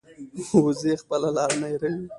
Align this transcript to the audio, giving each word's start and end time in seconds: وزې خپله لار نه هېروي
وزې 0.63 0.93
خپله 1.01 1.29
لار 1.35 1.51
نه 1.61 1.67
هېروي 1.71 2.07